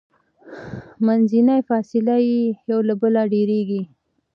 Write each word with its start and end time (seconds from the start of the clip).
منځنۍ 1.05 1.59
فاصله 1.69 2.15
یې 2.29 2.41
یو 2.69 2.79
له 2.87 2.93
بله 3.01 3.21
ډیریږي. 3.33 3.81